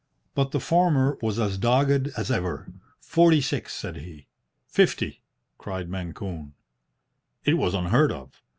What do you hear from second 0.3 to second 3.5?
But the former was as dogged as ever. "Forty